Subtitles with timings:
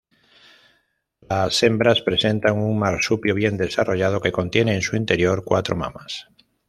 [1.29, 6.27] Las hembras presentan un marsupio bien desarrollado que contiene en su interior cuatro mamas.